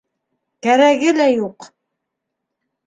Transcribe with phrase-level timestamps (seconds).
[0.67, 1.71] Кәрәге лә юҡ!